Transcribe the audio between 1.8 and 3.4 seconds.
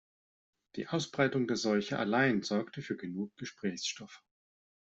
allein sorgte für genug